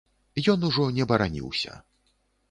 [0.53, 1.75] Ён ужо не бараніўся.